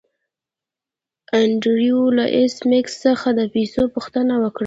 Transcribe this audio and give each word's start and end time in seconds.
انډریو 1.39 2.01
له 2.17 2.25
ایس 2.37 2.55
میکس 2.69 2.93
څخه 3.05 3.27
د 3.37 3.39
پیسو 3.53 3.81
پوښتنه 3.95 4.33
وکړه 4.43 4.59